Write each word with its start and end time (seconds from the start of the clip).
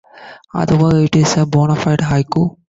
Otherwise, 0.55 1.03
it 1.05 1.15
is 1.21 1.37
a 1.37 1.45
bona-fide 1.45 1.99
haiku. 2.09 2.43